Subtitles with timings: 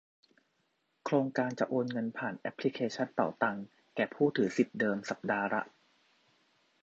[1.03, 3.57] โครงการจะโอนเงินผ่านแอปพลิเคชันเป๋าตัง
[3.95, 5.61] แก่ผู้ถือสิทธิเดิม สัปดาห์ละ